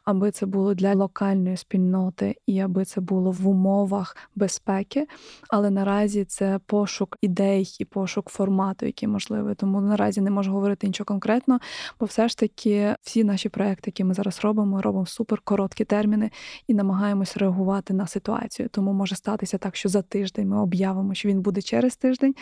[0.04, 5.06] аби це було для локальної спільноти і аби це було в умовах безпеки.
[5.48, 9.54] Але наразі це пошук ідей і пошук формату, який можливий.
[9.54, 11.58] Тому наразі не можу говорити нічого конкретно,
[12.00, 16.30] бо все ж таки всі наші проекти, які ми зараз робимо, робимо супер короткі терміни
[16.66, 18.68] і намагаємось реагувати на ситуацію.
[18.68, 22.34] Тому може статися так, що за тиждень ми об'явимо, що він буде через тиждень,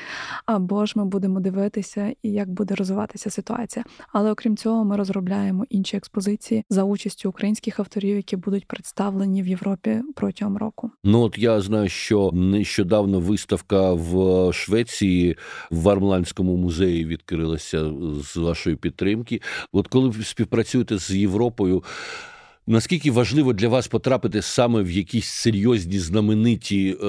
[0.46, 3.84] або ж ми будемо дивитися, і як буде розвиватися ситуація.
[4.12, 9.46] Але окрім цього, ми розробляємо інші експозиції за участю українських авторів, які будуть представлені в
[9.46, 10.90] Європі протягом року.
[11.04, 15.36] Ну от я знаю, що нещодавно виставка в Швеції
[15.70, 17.90] в Вармландському музеї відкрилася
[18.22, 19.40] з вашої підтримки.
[19.72, 21.82] От коли ви співпрацюєте з Європою.
[22.66, 27.06] Наскільки важливо для вас потрапити саме в якісь серйозні знамениті е,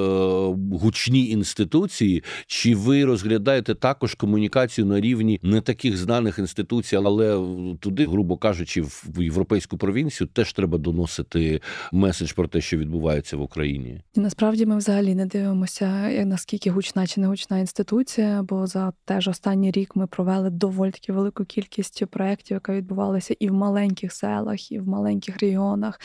[0.72, 2.24] гучні інституції?
[2.48, 7.46] Чи ви розглядаєте також комунікацію на рівні не таких знаних інституцій, але
[7.80, 13.42] туди, грубо кажучи, в європейську провінцію теж треба доносити меседж про те, що відбувається в
[13.42, 14.02] Україні?
[14.16, 15.88] Насправді ми взагалі не дивимося,
[16.26, 21.14] наскільки гучна чи не гучна інституція, бо за теж останній рік ми провели доволі таки
[21.14, 26.00] велику кількість проєктів, яка відбувалася і в маленьких селах, і в маленьких регіонах,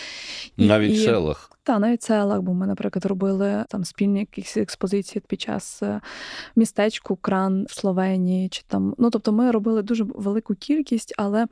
[0.57, 1.51] і, навіть в селах.
[1.63, 6.01] Та навіть в селах, бо ми, наприклад, робили там спільні якісь експозиції під час е,
[6.57, 11.47] містечку кран в Словенії, чи там ну тобто, ми робили дуже велику кількість, але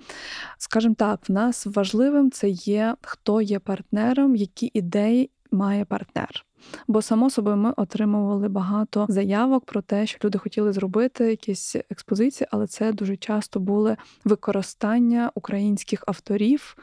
[0.58, 6.44] скажімо так, в нас важливим це є хто є партнером, які ідеї має партнер.
[6.88, 12.48] Бо само собою ми отримували багато заявок про те, що люди хотіли зробити якісь експозиції,
[12.50, 16.76] але це дуже часто були використання українських авторів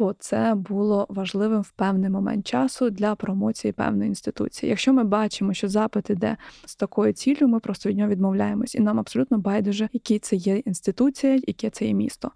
[0.00, 4.70] бо це було важливим в певний момент часу для промоції певної інституції.
[4.70, 8.80] Якщо ми бачимо, що запит іде з такою ціллю, ми просто від нього відмовляємось, і
[8.80, 12.30] нам абсолютно байдуже, які це є інституція, яке це є місто.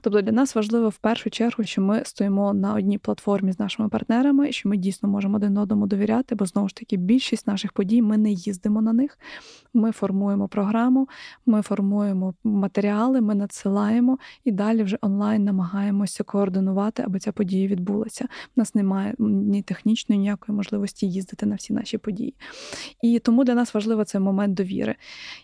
[0.00, 3.88] Тобто для нас важливо в першу чергу, що ми стоїмо на одній платформі з нашими
[3.88, 8.02] партнерами, що ми дійсно можемо один одному довіряти, бо знову ж таки більшість наших подій
[8.02, 9.18] ми не їздимо на них.
[9.74, 11.08] Ми формуємо програму,
[11.46, 18.24] ми формуємо матеріали, ми надсилаємо і далі вже онлайн намагаємося координувати аби ця подія відбулася.
[18.24, 22.34] У нас немає ні технічної, ніякої можливості їздити на всі наші події.
[23.02, 24.94] І тому для нас важливо цей момент довіри.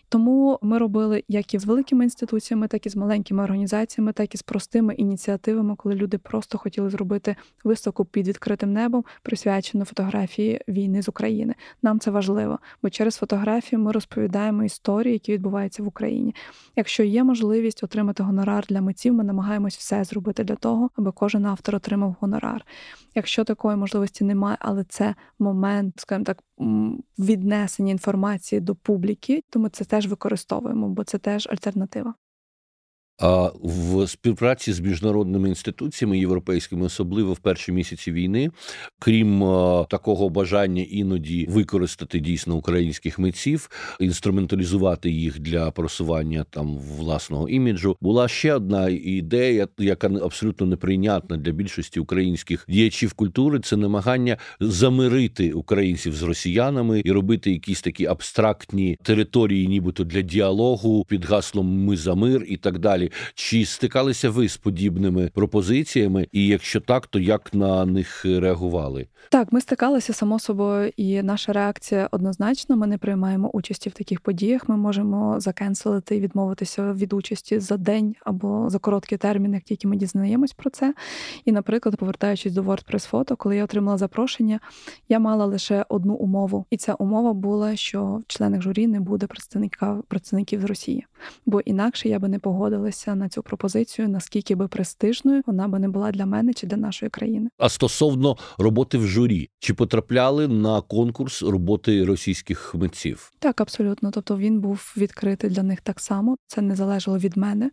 [0.09, 4.37] Тому ми робили як і з великими інституціями, так і з маленькими організаціями, так і
[4.37, 11.01] з простими ініціативами, коли люди просто хотіли зробити виставку під відкритим небом, присвячену фотографії війни
[11.01, 11.55] з України.
[11.81, 16.35] Нам це важливо, бо через фотографію ми розповідаємо історії, які відбуваються в Україні.
[16.75, 21.45] Якщо є можливість отримати гонорар для митців, ми намагаємось все зробити для того, аби кожен
[21.45, 22.65] автор отримав гонорар.
[23.15, 26.43] Якщо такої можливості немає, але це момент, скажімо так,
[27.19, 32.13] віднесення інформації до публіки, то ми це теж використовуємо, бо це теж альтернатива.
[33.21, 38.51] А в співпраці з міжнародними інституціями європейськими, особливо в перші місяці війни,
[38.99, 39.39] крім
[39.89, 48.27] такого бажання іноді використати дійсно українських митців, інструменталізувати їх для просування там власного іміджу, була
[48.27, 53.59] ще одна ідея, яка абсолютно неприйнятна для більшості українських діячів культури.
[53.59, 61.05] Це намагання замирити українців з росіянами і робити якісь такі абстрактні території, нібито для діалогу
[61.07, 63.02] під гаслом Ми за мир і так далі.
[63.35, 66.27] Чи стикалися ви з подібними пропозиціями?
[66.31, 69.07] І якщо так, то як на них реагували?
[69.29, 72.77] Так, ми стикалися само собою, і наша реакція однозначно.
[72.77, 74.69] Ми не приймаємо участі в таких подіях.
[74.69, 79.87] Ми можемо закенселити і відмовитися від участі за день або за короткий термін, як тільки
[79.87, 80.93] ми дізнаємось про це.
[81.45, 84.59] І, наприклад, повертаючись до WordPress фото, коли я отримала запрошення,
[85.09, 89.27] я мала лише одну умову, і ця умова була, що в членах журі не буде
[89.27, 91.05] представника представників з Росії,
[91.45, 92.39] бо інакше я би не
[92.93, 96.77] погодилася на цю пропозицію, наскільки би престижною вона би не була для мене чи для
[96.77, 97.49] нашої країни.
[97.57, 103.31] А стосовно роботи в журі, чи потрапляли на конкурс роботи російських митців?
[103.39, 104.11] Так, абсолютно.
[104.11, 106.37] Тобто він був відкритий для них так само.
[106.47, 107.71] Це не залежало від мене,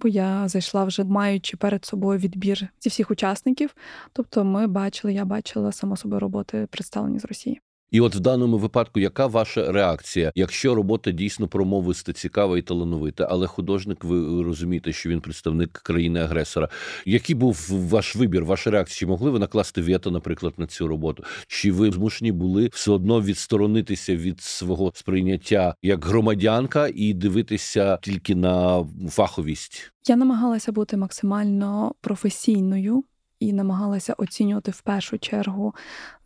[0.00, 3.74] бо я зайшла вже маючи перед собою відбір зі всіх учасників.
[4.12, 7.60] Тобто, ми бачили, я бачила само собою роботи представлені з Росії.
[7.94, 13.28] І от в даному випадку, яка ваша реакція, якщо робота дійсно промовиста, цікава і талановита,
[13.30, 16.68] але художник, ви розумієте, що він представник країни-агресора.
[17.06, 18.98] Який був ваш вибір, ваша реакція?
[18.98, 21.24] Чи могли ви накласти вето, наприклад, на цю роботу?
[21.46, 28.34] Чи ви змушені були все одно відсторонитися від свого сприйняття як громадянка і дивитися тільки
[28.34, 29.92] на фаховість?
[30.08, 33.04] Я намагалася бути максимально професійною
[33.48, 35.74] і намагалася оцінювати в першу чергу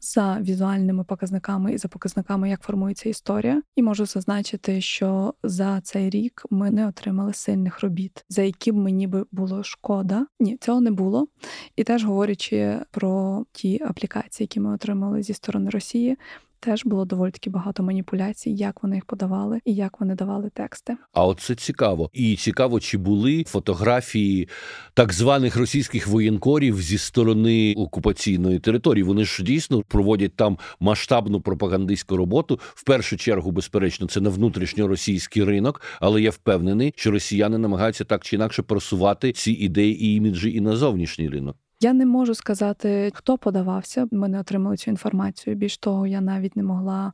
[0.01, 3.63] за візуальними показниками і за показниками, як формується історія.
[3.77, 8.77] І можу зазначити, що за цей рік ми не отримали сильних робіт, за які б
[8.77, 10.27] мені би було шкода.
[10.41, 11.29] Ні, цього не було.
[11.77, 16.17] І теж говорячи про ті аплікації, які ми отримали зі сторони Росії.
[16.61, 20.97] Теж було доволі таки багато маніпуляцій, як вони їх подавали і як вони давали тексти.
[21.13, 24.49] А от це цікаво, і цікаво, чи були фотографії
[24.95, 29.03] так званих російських воєнкорів зі сторони окупаційної території.
[29.03, 32.61] Вони ж дійсно проводять там масштабну пропагандистську роботу.
[32.63, 38.25] В першу чергу, безперечно, це на внутрішньоросійський ринок, але я впевнений, що росіяни намагаються так
[38.25, 41.57] чи інакше просувати ці ідеї і іміджі і на зовнішній ринок.
[41.81, 44.09] Я не можу сказати, хто подавався.
[44.11, 45.57] Ми не отримали цю інформацію.
[45.57, 47.13] Більш того, я навіть не могла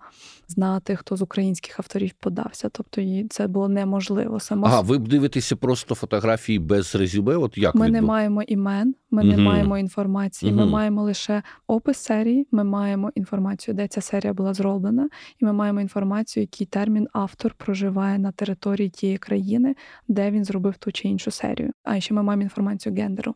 [0.49, 2.69] знати, хто з українських авторів подався.
[2.69, 4.41] Тобто, це було неможливо.
[4.41, 7.37] Само ага, ви дивитеся просто фотографії без резюме?
[7.37, 8.03] От як ми відбув?
[8.03, 9.31] не маємо імен, ми угу.
[9.31, 10.53] не маємо інформації.
[10.53, 10.61] Угу.
[10.61, 12.47] Ми маємо лише опис серії.
[12.51, 15.09] Ми маємо інформацію, де ця серія була зроблена,
[15.41, 19.75] і ми маємо інформацію, який термін автор проживає на території тієї країни,
[20.09, 21.73] де він зробив ту чи іншу серію.
[21.83, 23.35] А ще ми маємо інформацію гендеру.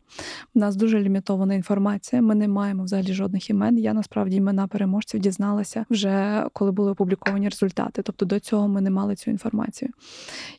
[0.55, 2.21] У нас дуже лімітована інформація.
[2.21, 3.77] Ми не маємо взагалі жодних імен.
[3.77, 8.01] Я насправді імена переможців дізналася вже коли були опубліковані результати.
[8.01, 9.91] Тобто до цього ми не мали цю інформацію.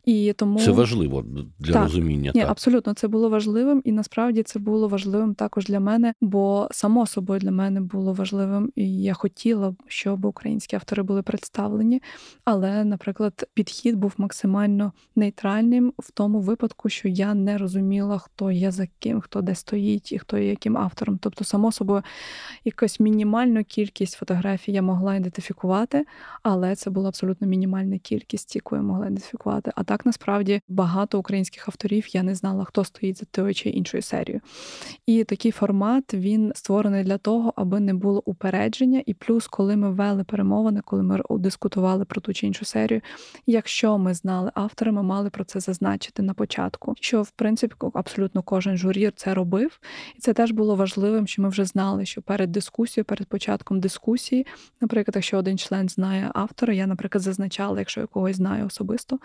[0.04, 1.24] І тому це важливо
[1.58, 1.82] для так.
[1.82, 2.32] розуміння.
[2.34, 2.50] Ні, так.
[2.50, 7.40] абсолютно це було важливим, і насправді це було важливим також для мене, бо само собою
[7.40, 12.02] для мене було важливим, і я хотіла, щоб українські автори були представлені.
[12.44, 18.70] Але, наприклад, підхід був максимально нейтральним в тому випадку, що я не розуміла, хто є
[18.70, 21.18] за ким, хто де стоїть і хто є яким автором.
[21.22, 22.02] Тобто, само собою,
[22.64, 26.06] якась мінімальну кількість фотографій я могла ідентифікувати,
[26.42, 29.72] але це була абсолютно мінімальна кількість, яку я могла ідентифікувати.
[29.74, 34.02] А так насправді багато українських авторів я не знала, хто стоїть за тою чи іншою
[34.02, 34.40] серією.
[35.06, 39.02] І такий формат він створений для того, аби не було упередження.
[39.06, 43.00] І плюс, коли ми вели перемовини, коли ми дискутували про ту чи іншу серію,
[43.46, 46.94] якщо ми знали автора, ми мали про це зазначити на початку.
[47.00, 49.80] Що в принципі абсолютно кожен журір це робив,
[50.16, 54.46] і це теж було важливим, що ми вже знали, що перед дискусією, перед початком дискусії,
[54.80, 59.18] наприклад, якщо один член знає автора, я, наприклад, зазначала, якщо я когось знаю особисто,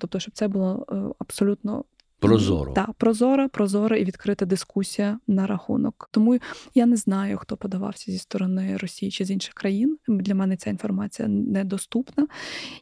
[0.00, 1.84] тобто, щоб це було е, абсолютно
[2.18, 2.72] Прозоро.
[2.72, 6.08] Так, прозора, прозора і відкрита дискусія на рахунок.
[6.12, 6.38] Тому
[6.74, 9.98] я не знаю, хто подавався зі сторони Росії чи з інших країн.
[10.08, 12.26] Для мене ця інформація недоступна.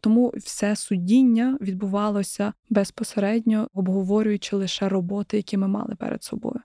[0.00, 6.60] Тому все судіння відбувалося безпосередньо, обговорюючи лише роботи, які ми мали перед собою.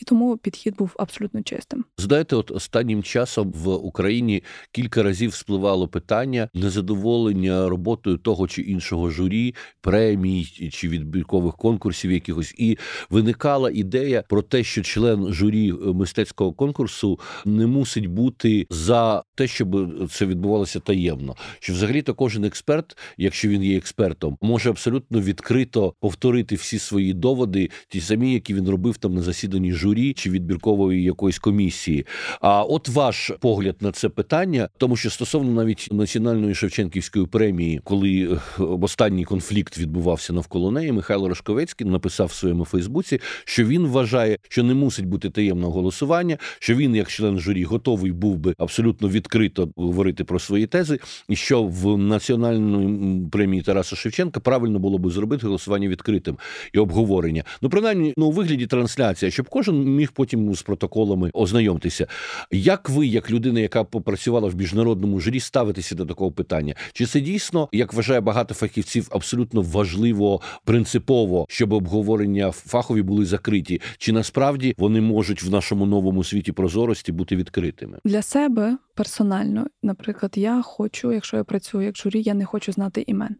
[0.00, 1.84] І тому підхід був абсолютно чистим.
[1.98, 9.10] Знаєте, от останнім часом в Україні кілька разів спливало питання незадоволення роботою того чи іншого
[9.10, 12.78] журі, премій чи відбіркових конкурсів якихось, і
[13.10, 19.46] виникала ідея про те, що член журі е, мистецького конкурсу не мусить бути за те,
[19.46, 19.76] щоб
[20.10, 21.36] це відбувалося таємно.
[21.60, 27.12] Що взагалі то кожен експерт, якщо він є експертом, може абсолютно відкрито повторити всі свої
[27.12, 32.06] доводи, ті самі, які він робив там на засіданні журі чи відбіркової якоїсь комісії.
[32.40, 38.40] А от ваш погляд на це питання, тому що стосовно навіть національної Шевченківської премії, коли
[38.58, 44.38] е, останній конфлікт відбувався навколо неї, Михайло Рашковецький написав в своєму Фейсбуці, що він вважає,
[44.48, 49.08] що не мусить бути таємного голосування, що він, як член журі, готовий був би абсолютно
[49.08, 55.10] відкрито говорити про свої тези, і що в національній премії Тараса Шевченка правильно було би
[55.10, 56.38] зробити голосування відкритим
[56.72, 57.44] і обговорення.
[57.62, 62.06] Ну, принаймні, ну у вигляді трансляція, щоб кожен міг потім з протоколами ознайомитися.
[62.50, 66.74] Як ви, як людина, яка попрацювала в міжнародному журі, ставитеся до такого питання?
[66.92, 73.80] Чи це дійсно, як вважає багато фахівців, абсолютно важливо принципово, щоб обговорення фахові були закриті?
[73.98, 79.66] Чи насправді вони можуть в нашому новому світі прозорості бути відкритими для себе персонально?
[79.82, 83.36] Наприклад, я хочу, якщо я працюю як журі, я не хочу знати імен.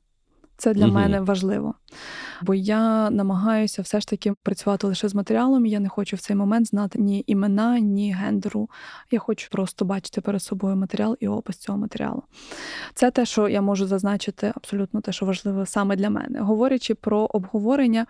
[0.57, 0.95] Це для угу.
[0.95, 1.75] мене важливо.
[2.43, 5.67] Бо я намагаюся все ж таки працювати лише з матеріалом.
[5.67, 8.71] Я не хочу в цей момент знати ні імена, ні гендеру.
[9.11, 12.23] Я хочу просто бачити перед собою матеріал і опис цього матеріалу.
[12.95, 16.41] Це те, що я можу зазначити, абсолютно те, що важливо саме для мене.
[16.41, 18.07] Говорячи про обговорення,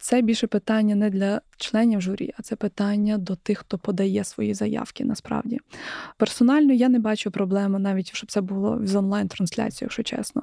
[0.00, 4.54] це більше питання не для членів журі, а це питання до тих, хто подає свої
[4.54, 5.04] заявки.
[5.04, 5.58] Насправді
[6.16, 10.42] персонально я не бачу проблеми, навіть щоб це було з онлайн-трансляцією, якщо чесно.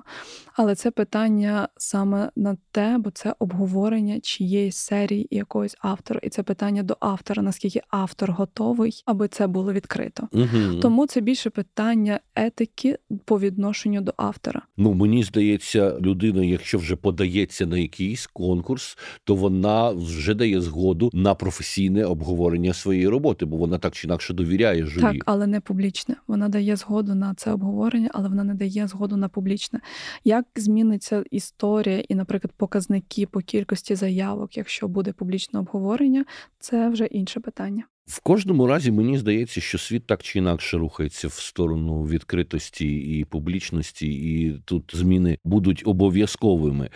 [0.53, 6.29] Але це питання саме на те, бо це обговорення чиєїсь серії і якогось автора, і
[6.29, 10.27] це питання до автора, наскільки автор готовий, аби це було відкрито.
[10.31, 10.79] Угу.
[10.81, 14.61] Тому це більше питання етики по відношенню до автора.
[14.77, 21.04] Ну мені здається, людина, якщо вже подається на якийсь конкурс, то вона вже дає згоду
[21.13, 25.03] на професійне обговорення своєї роботи, бо вона так чи інакше довіряє журі.
[25.03, 26.15] Так, але не публічне.
[26.27, 29.79] Вона дає згоду на це обговорення, але вона не дає згоду на публічне.
[30.23, 36.25] Як зміниться історія і, наприклад, показники по кількості заявок, якщо буде публічне обговорення,
[36.59, 37.83] це вже інше питання.
[38.07, 43.25] В кожному разі мені здається, що світ так чи інакше рухається в сторону відкритості і
[43.25, 46.89] публічності, і тут зміни будуть обов'язковими.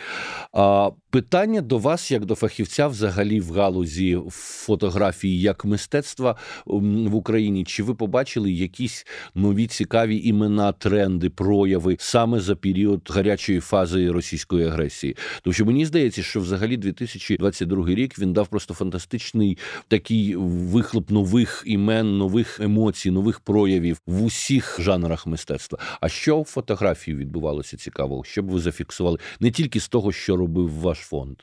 [0.54, 7.64] А питання до вас, як до фахівця, взагалі в галузі фотографії як мистецтва в Україні,
[7.64, 14.68] чи ви побачили якісь нові цікаві імена, тренди, прояви саме за період гарячої фази російської
[14.68, 15.16] агресії?
[15.44, 21.12] Тому що мені здається, що взагалі 2022 рік він дав просто фантастичний такий вихлоп вихлоп
[21.12, 25.80] нових імен, нових емоцій, нових проявів в усіх жанрах мистецтва.
[26.02, 28.24] А що в фотографії відбувалося цікавого?
[28.24, 31.38] Що б ви зафіксували не тільки з того, що робив ваш фонд?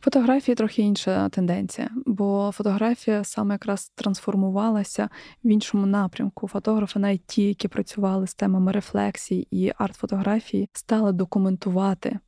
[0.00, 5.08] Фотографії трохи інша тенденція, бо фотографія саме якраз трансформувалася
[5.44, 6.48] в іншому напрямку.
[6.48, 12.18] Фотографи, навіть ті, які працювали з темами рефлексії і арт-фотографії, стали документувати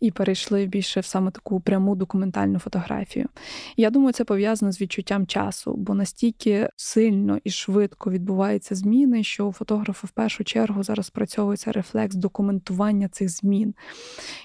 [0.00, 3.28] і перейшли більше в саме таку пряму документальну фотографію.
[3.76, 9.46] Я думаю, це пов'язано з відчуттям часу, бо настільки сильно і швидко відбуваються зміни, що
[9.46, 13.74] у фотографа в першу чергу зараз спрацьовується рефлекс документування цих змін.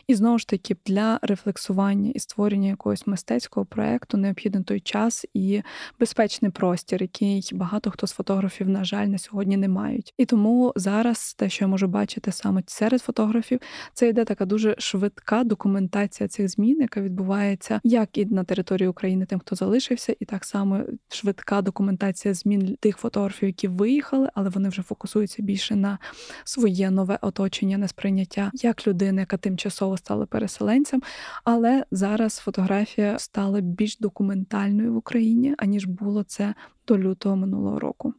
[0.07, 5.61] І знову ж таки, для рефлексування і створення якогось мистецького проекту необхідний той час і
[5.99, 10.13] безпечний простір, який багато хто з фотографів, на жаль, на сьогодні не мають.
[10.17, 13.59] І тому зараз те, що я можу бачити саме серед фотографів,
[13.93, 19.25] це йде така дуже швидка документація цих змін, яка відбувається як і на території України,
[19.25, 24.69] тим, хто залишився, і так само швидка документація змін тих фотографів, які виїхали, але вони
[24.69, 25.99] вже фокусуються більше на
[26.43, 31.01] своє нове оточення, на сприйняття як людини, яка тимчасово стала переселенцем.
[31.43, 36.53] Але зараз фотографія стала більш документальною в Україні аніж було це
[36.87, 38.13] до лютого минулого року.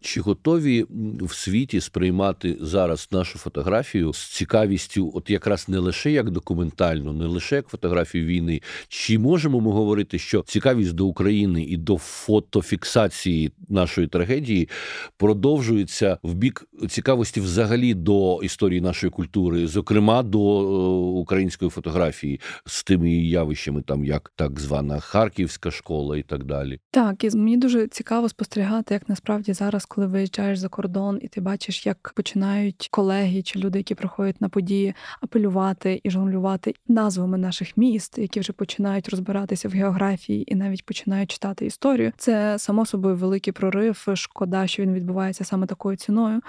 [0.00, 0.86] Чи готові
[1.20, 7.26] в світі сприймати зараз нашу фотографію з цікавістю, от якраз не лише як документальну, не
[7.26, 8.62] лише як фотографію війни?
[8.88, 14.68] Чи можемо ми говорити, що цікавість до України і до фотофіксації нашої трагедії
[15.16, 22.84] продовжується в бік цікавості взагалі до історії нашої культури, зокрема до е, української фотографії з
[22.84, 26.80] тими явищами, там як так звана Харківська школа і так далі?
[26.90, 31.40] Так, і мені дуже цікаво спостерігати, як насправді зараз, коли виїжджаєш за кордон, і ти
[31.40, 37.76] бачиш, як починають колеги чи люди, які приходять на події, апелювати і жонглювати назвами наших
[37.76, 42.12] міст, які вже починають розбиратися в географії і навіть починають читати історію.
[42.16, 44.06] Це само собою великий прорив.
[44.14, 46.40] Шкода, що він відбувається саме такою ціною.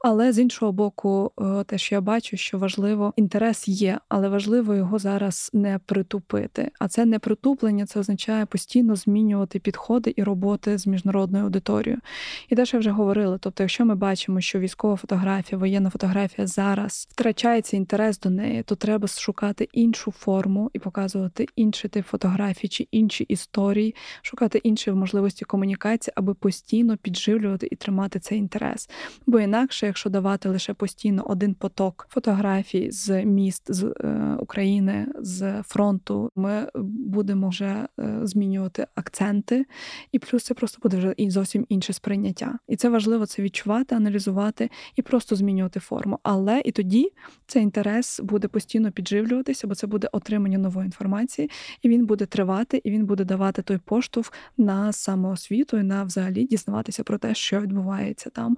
[0.00, 4.74] Але з іншого боку, е, те, що я бачу, що важливо, інтерес є, але важливо
[4.74, 6.70] його зараз не притупити.
[6.78, 12.00] А це не притуплення, це означає постійно змінювати підходи і роботи з міжнародною аудиторією.
[12.48, 16.46] І те, що я вже говорила, тобто, якщо ми бачимо, що військова фотографія, воєнна фотографія
[16.46, 22.68] зараз втрачається інтерес до неї, то треба шукати іншу форму і показувати інший тип фотографій
[22.68, 28.90] чи інші історії, шукати інші можливості комунікації, аби постійно підживлювати і тримати цей інтерес.
[29.26, 35.62] Бо інакше, якщо давати лише постійно один поток фотографій з міст з е, України, з
[35.62, 39.66] фронту, ми будемо вже е, змінювати акценти,
[40.12, 42.58] і плюс це просто буде вже і зовсім інше сприйняття.
[42.68, 46.18] І це важливо це відчувати, аналізувати і просто змінювати форму.
[46.22, 47.12] Але і тоді
[47.46, 51.50] цей інтерес буде постійно підживлюватися, бо це буде отримання нової інформації,
[51.82, 56.37] і він буде тривати, і він буде давати той поштовх на самоосвіту і на взагалі
[56.44, 58.56] дізнаватися про те, що відбувається там,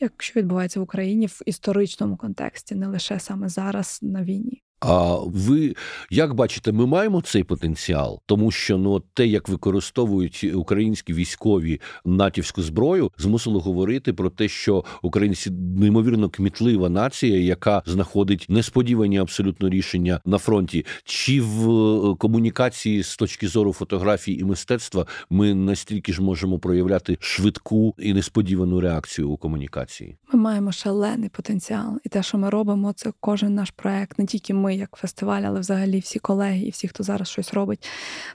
[0.00, 4.62] як що відбувається в Україні в історичному контексті, не лише саме зараз на війні.
[4.80, 5.74] А ви
[6.10, 12.62] як бачите, ми маємо цей потенціал, тому що ну те, як використовують українські військові натівську
[12.62, 20.20] зброю, змусило говорити про те, що українці неймовірно кмітлива нація, яка знаходить несподівані абсолютно рішення
[20.24, 26.22] на фронті, чи в е, комунікації з точки зору фотографії і мистецтва ми настільки ж
[26.22, 30.16] можемо проявляти швидку і несподівану реакцію у комунікації?
[30.32, 34.54] Ми маємо шалений потенціал, і те, що ми робимо, це кожен наш проект, не тільки
[34.54, 37.88] ми як фестиваль, але взагалі всі колеги і всі, хто зараз щось робить.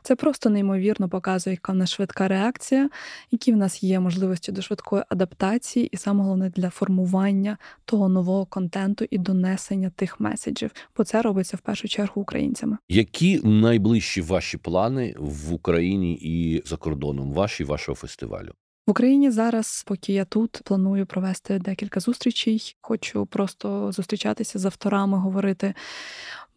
[0.04, 2.90] Це просто неймовірно показує, яка в нас швидка реакція,
[3.32, 8.46] які в нас є можливості до швидкої адаптації, і саме головне для формування того нового
[8.46, 10.72] контенту і донесення тих меседжів.
[10.98, 12.78] Бо це робиться в першу чергу українцями.
[12.90, 18.54] Які найближчі ваші плани в Україні і за кордоном ваші вашого фестивалю?
[18.92, 22.76] В Україні зараз, поки я тут, планую провести декілька зустрічей.
[22.82, 25.74] Хочу просто зустрічатися з авторами, говорити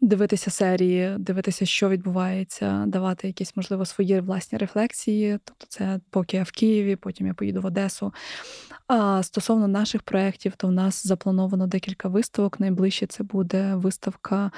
[0.01, 5.39] дивитися серії, дивитися, що відбувається, давати якісь, можливо, свої власні рефлексії.
[5.45, 8.13] Тобто, це поки я в Києві, потім я поїду в Одесу.
[8.87, 12.61] А стосовно наших проєктів, то в нас заплановано декілька виставок.
[12.61, 14.51] Найближче це буде виставка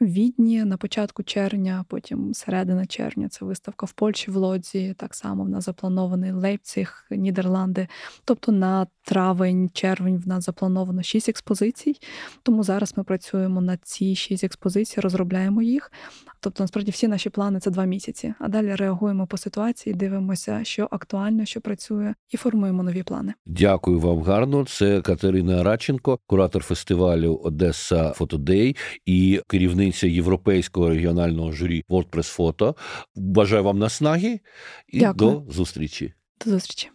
[0.00, 3.28] в Відні на початку червня, потім середина червня.
[3.28, 4.94] Це виставка в Польщі, в Лодзі.
[4.98, 7.88] Так само в нас запланований Лейпциг, Нідерланди.
[8.24, 11.96] Тобто на травень, червень в нас заплановано шість експозицій.
[12.42, 15.92] Тому зараз ми працюємо над ці шість експозицій місяці розробляємо їх.
[16.40, 18.34] Тобто, насправді, всі наші плани це два місяці.
[18.38, 23.34] А далі реагуємо по ситуації, дивимося, що актуально, що працює, і формуємо нові плани.
[23.46, 24.64] Дякую вам гарно.
[24.64, 28.76] Це Катерина Радченко, куратор фестивалю Одеса Фотодей
[29.06, 32.76] і керівниця європейського регіонального журі WordPress Фото.
[33.16, 34.40] Бажаю вам наснаги
[34.88, 35.30] і Дякую.
[35.30, 36.14] до зустрічі.
[36.44, 36.90] До зустрічі.